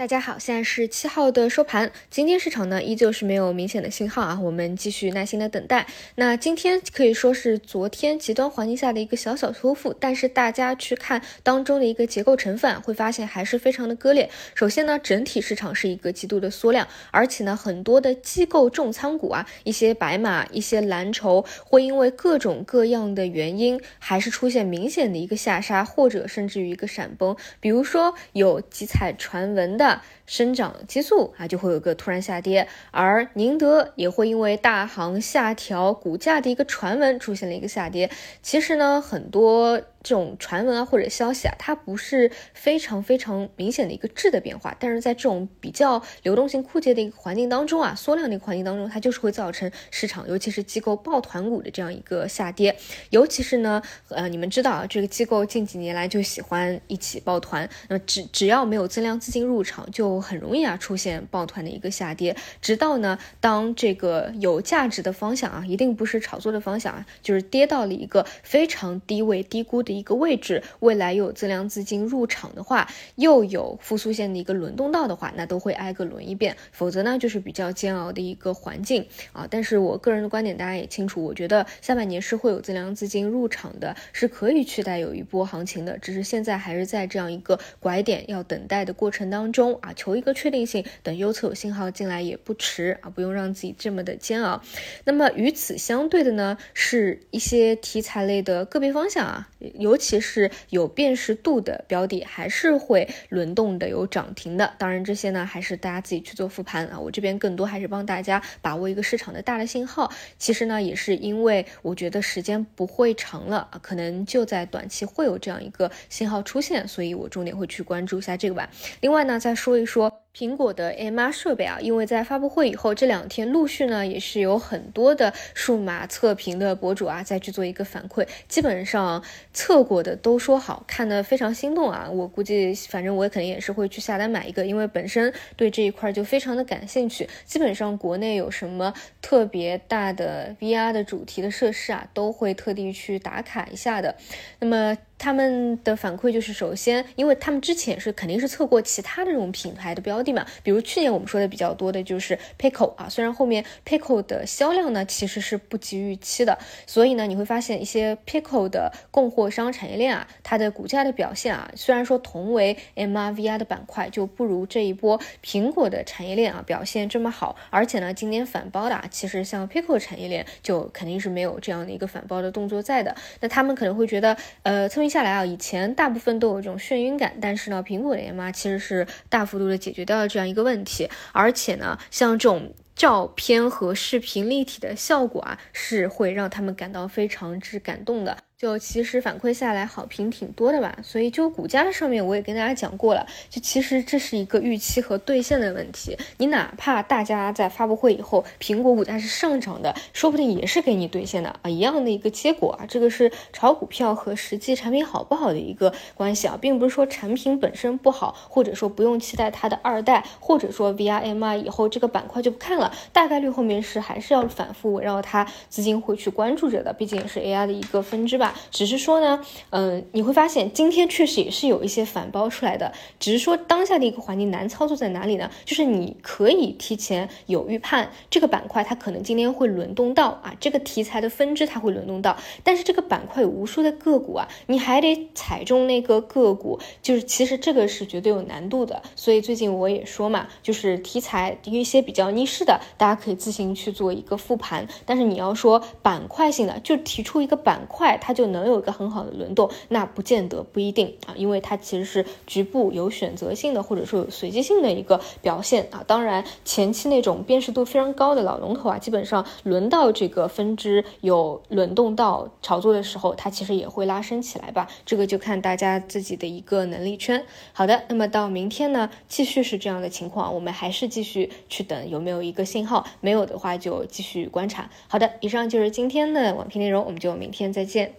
[0.00, 1.92] 大家好，现在是七号的收盘。
[2.08, 5.86] 今天市场呢依旧是没有明显的信号啊，我们继续耐心的等待。
[6.14, 14.30] 那今天可以说是昨天极端环境下的一个小小修复，但是大家去看当中的一个结构成分，会发现还是非常的割裂。
[14.54, 27.36] 首先呢，整体市场是一个极度的缩量，而且呢，很多的机构重仓股啊，一些白马、一些蓝筹，会因为各种各样的原因，还是出现明显的一个下杀，或者甚至于一个闪崩。
[27.60, 29.89] 比如说有集采传闻的。
[30.26, 38.10] 生长激素啊，就会有个突然下跌，而宁德也会因为大行下调股价的一个传闻出现了一个下跌。
[38.42, 39.80] 其实呢，很多。
[40.02, 52.74] 这种传闻啊或者消息啊，它不是非常非常明显的一个质的变化，但是在这种比较流动性枯竭的一个环境当中啊，缩量的一个环境当中，它就是会造成市场，尤其是机构抱团股的这样一个下跌。
[53.10, 62.34] 尤其是呢，呃，你们知道啊，这个机构近几年来就喜欢一起抱团，那么只只要没有增量资金入场，就很容易啊出现抱团的一个下跌。
[62.62, 69.89] 直到呢，当这个有价值的方向啊，一定不是炒作的方向啊，就是跌到了一个非常低位低估的。
[69.92, 79.46] 一个位置，未来又有增量资金入场的话，又有复苏线的一个轮动到的话，那都会挨个轮一遍，否则呢就是比较煎熬的一个环境啊。
[79.50, 94.62] 但是我个人的观点大家也清楚，我觉得下半年是会有增量资金入场的，是可以取代有一波行情的，只是现在还是在这样一个拐点要等待的过程当中啊，求一个确定性，等右侧有信号进来也不迟啊，不用让自己这么的煎熬。
[95.04, 99.48] 那么与此相对的呢，是一些题材类的个别方向啊。
[99.80, 104.72] 尤其是有辨识度的标的，还是会轮动的，有涨停的。
[104.78, 106.98] 当然，这些呢，还是大家自己去做复盘啊。
[106.98, 110.12] 我这边更多还是帮大家把握一个市场的大的信号。
[110.38, 118.68] 其实呢，也是因为我觉得时间不会长了啊，可能就在短期会有这样一个信号出现，所以我重点会去关注一下这个吧。
[119.00, 120.19] 另外呢，再说一说。
[120.36, 132.08] 苹果的 MR 设备啊，因为在发布会以后这两天陆续呢，也是有很多的数码测评的博主啊，再去做一个反馈，基本上测过的都说好看的非常心动啊。
[132.08, 137.28] 我估计，反正我肯定也是会去下单买一个，因为本身对这一块就非常的感兴趣。
[137.44, 144.14] 基本上国内有什么特别大的 VR 的主题的设施啊，都会特地去打卡一下的。
[144.60, 144.96] 那么。
[145.20, 175.09] 他们的反馈就是，首先，因为他们之前是肯定是测过其他的这种品牌的标的嘛，比如去年我们说的比较多的就是 Pico 啊，虽然后面 Pico 的销量呢其实是不及预期的，所以呢你会发现一些 Pico 的供货商产业链啊，它的股价的表现啊，虽然说同为 MRVR 的板块就不如这一波苹果的产业链啊表现这么好，而且呢今年反包的啊，其实像 Pico 产业链就肯定是没有这样的一个反包的动作在的，那他们可能会觉得，呃，特别。
[175.10, 188.36] 接下来啊，以前大部分都有这种眩晕感，但是呢，苹果的 M R 其实是大幅度的解决掉了这样一个问题，而且呢，像这种照片和视频立体的效果啊，是会让他们感到非常之感动的。
[188.60, 196.14] 就其实反馈下来好评挺多的吧，所以就股价上面我也跟大家讲过了，就其实这是一个预期和兑现的问题。
[196.36, 202.84] 你哪怕大家在发布会以后，苹果股价是上涨的，说不定也是给你兑现的啊，一样的一个结果啊。
[202.86, 218.49] 这个是炒股票和实际产品好不好的一个关系啊，并不是说产品本身不好，或者说不用期待它的二代，或者说 V R M I 以后这个板块就不看了，大概率后面是还是要反复围绕它资金会去关注着的，毕竟也是 A I 的一个分支吧。
[218.70, 225.50] 只是说呢，嗯，你会发现今天确实也是有一些反包出来的，只是说当下的一个环境难操作在哪里呢？
[225.64, 239.02] 就是你可以提前有预判，这个板块它可能今天会轮动到啊，这个题材的分支它会轮动到，但是这个板块有无数的个股啊，你还得踩中那个个股，就是其实这个是绝对有难度的。
[239.16, 248.80] 所以最近我也说嘛，就是题材一些比较逆势的，大家可以自行去做一个复盘，但是你要说板块性的，就提出一个板块，它就就能有。
[248.80, 256.02] 一个很好的轮动，那不见得不一定啊，因为它其实是局部有选择性的，或者说有随机性的一个表现啊。
[256.06, 264.88] 当然，前期那种辨识度非常高的老龙头啊，基本上轮到这个分支有轮动到炒作的时候，它其实也会拉升起来吧。
[265.04, 267.44] 这个就看大家自己的一个能力圈。
[267.74, 274.88] 好的，那么到明天呢，继续是这样的情况，我们还是继续去等有没有一个信号，没有的话就继续观察。
[275.06, 278.14] 好的，以上就是今天的网评内容，我们就明天再见。